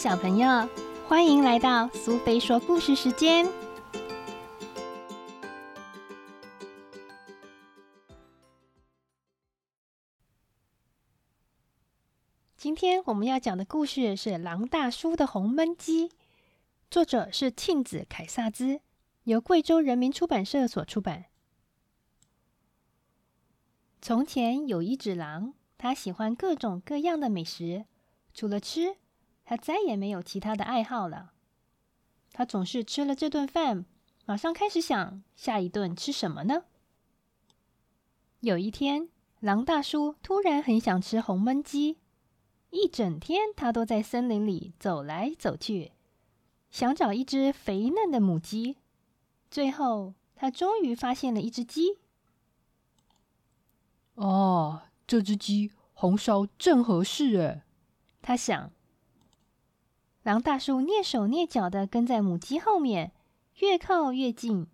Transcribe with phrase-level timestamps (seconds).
[0.00, 0.66] 小朋友，
[1.06, 3.46] 欢迎来到苏菲说故事时间。
[12.56, 16.08] 今天我们要讲的故事是《狼大叔的红焖鸡》，
[16.90, 18.80] 作者是庆子凯萨兹，
[19.24, 21.26] 由贵州人民出版社所出版。
[24.00, 27.84] 从前有一只狼，它喜欢各种各样的美食，
[28.32, 28.96] 除了吃，
[29.50, 31.32] 它再也没有其他的爱好了。
[32.32, 33.84] 他总是吃了这顿饭，
[34.24, 36.66] 马上开始想下一顿吃什么呢？
[38.38, 39.08] 有一天，
[39.40, 41.98] 狼大叔突然很想吃红焖鸡。
[42.70, 45.90] 一整天，他都在森林里走来走去，
[46.70, 48.76] 想找一只肥嫩的母鸡。
[49.50, 51.98] 最后，他终于发现了一只鸡。
[54.14, 57.64] 哦，这只鸡红烧正合适哎！
[58.22, 58.70] 他想。
[60.30, 63.10] 狼大叔蹑手蹑脚的跟在母鸡后面，
[63.56, 64.68] 越靠越近。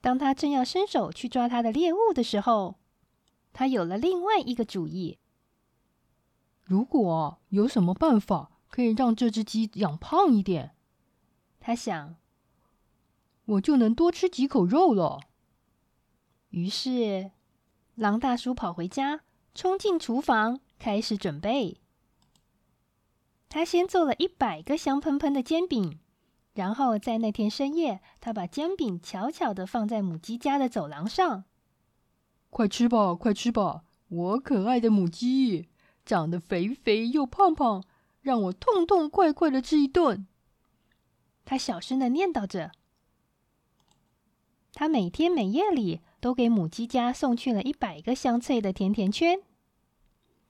[0.00, 2.78] 当他正要伸手去抓他的猎物的时候，
[3.52, 5.18] 他有了另外一个主意。
[6.62, 10.74] 如果有什么办法可以让这只鸡养胖一点，
[11.60, 12.16] 他想，
[13.44, 15.20] 我就能多吃几口肉了。
[16.48, 17.32] 于是，
[17.96, 19.20] 狼大叔跑回家，
[19.54, 21.81] 冲进厨房，开始准备。
[23.54, 25.98] 他先做了一百个香喷喷的煎饼，
[26.54, 31.44] 然后在那天深夜，他把煎饼悄悄的放在母鸡家的走廊上。
[32.48, 35.68] 快吃吧，快吃吧，我可爱的母鸡！
[36.06, 37.84] 长得肥肥又胖胖，
[38.22, 40.26] 让我痛痛快快的吃一顿。
[41.44, 42.72] 他小声的念叨着。
[44.72, 49.42] 他每天每夜里都给母鸡家送去了一百个香脆的甜甜圈。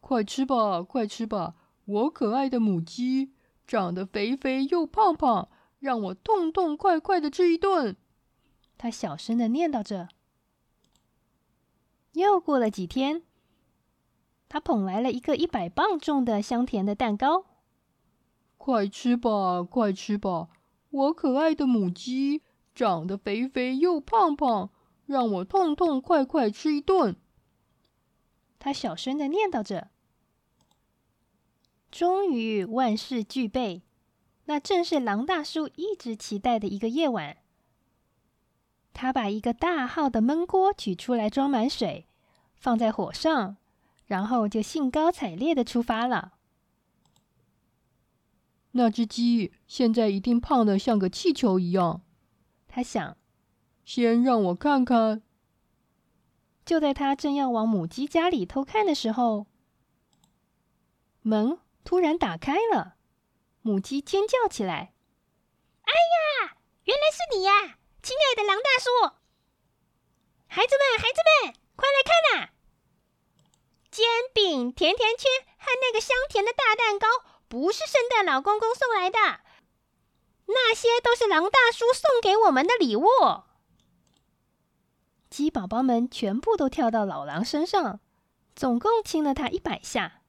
[0.01, 3.33] 快吃吧，快吃吧，我可爱的母鸡，
[3.67, 7.97] 长得肥肥又胖胖，让我痛痛快快的吃一顿。
[8.79, 10.09] 他小声的念叨着。
[12.13, 13.23] 又过了几天。
[14.49, 17.47] 他捧来了一个一百磅重的香甜的蛋糕，
[18.59, 20.51] 快吃吧，快吃吧，
[20.91, 22.43] 我可爱的母鸡，
[22.75, 24.69] 长得肥肥又胖胖，
[25.07, 27.17] 让我痛痛快快吃一顿。
[28.59, 29.89] 他小声的念叨着。
[31.93, 33.83] 终于万事俱备，
[34.47, 37.37] 那正是狼大叔一直期待的一个夜晚。
[38.95, 42.07] 他把一个大号的焖锅取出来，装满水，
[42.57, 43.59] 放在火上。
[44.07, 46.35] 然后就兴高采烈的出发了。
[48.73, 52.03] 那只鸡现在一定胖的像个气球一样，
[52.69, 53.17] 他想。
[53.85, 55.23] 先让我看看。
[56.65, 59.47] 就在他正要往母鸡家里偷看的时候，
[61.23, 62.97] 门突然打开了，
[63.61, 64.95] 母鸡尖叫起来
[65.85, 69.17] ：“哎呀，原来是你呀，亲爱的狼大叔！
[70.47, 72.51] 孩子们，孩子们，快来看呐！”
[73.91, 77.07] 煎饼、甜甜圈和那个香甜的大蛋糕，
[77.49, 79.19] 不是圣诞老公公送来的，
[80.47, 83.05] 那些都是狼大叔送给我们的礼物。
[85.29, 88.01] 鸡宝宝们全部都跳到老狼身上，
[88.57, 90.22] 总共亲了他一百下。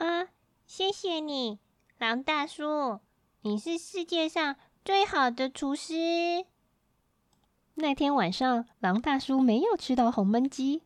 [0.00, 0.28] 啊，
[0.66, 1.58] 谢谢你，
[1.98, 3.00] 狼大叔，
[3.42, 6.46] 你是世界上最好的厨师。
[7.74, 10.84] 那天晚上，狼大叔没有吃到红焖鸡。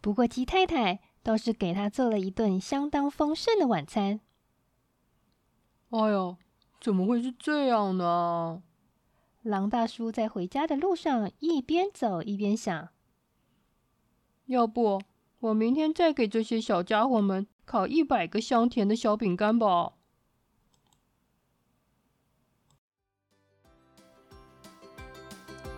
[0.00, 4.20] 不过，鸡太太倒是给他做了一顿相当丰盛的晚餐。
[5.90, 6.38] 哎呦，
[6.80, 8.62] 怎么会是这样呢？
[9.42, 12.88] 狼大叔在回家的路上一边走一边想：
[14.46, 15.02] 要不
[15.40, 19.92] 我明天再给这些小家伙们烤一百个香甜的小饼干吧。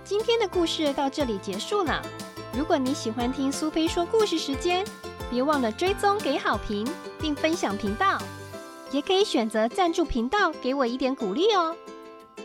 [0.04, 2.00] 今天的故事到这里结束了。
[2.56, 4.86] 如果你喜欢听苏菲说故事时间，
[5.28, 6.86] 别忘了追踪、给好评，
[7.20, 8.18] 并分享频道。
[8.92, 11.76] 也可以选择赞助频道，给我一点鼓励哦。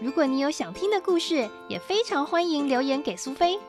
[0.01, 3.59] 如果你有想听的故事，也非常欢迎留言给苏菲。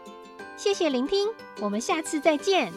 [0.57, 1.29] 谢谢聆听，
[1.61, 2.73] 我们下次再见。